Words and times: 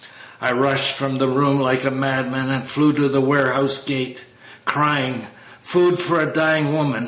"I 0.41 0.51
rushed 0.51 0.97
from 0.97 1.19
the 1.19 1.27
room 1.27 1.59
like 1.59 1.83
a 1.83 1.91
madman, 1.91 2.49
And 2.49 2.65
flew 2.67 2.91
to 2.93 3.07
the 3.07 3.21
workhouse 3.21 3.77
gate, 3.77 4.23
Crying, 4.65 5.27
'Food 5.59 5.99
for 5.99 6.19
a 6.19 6.25
dying 6.25 6.73
woman!' 6.73 6.99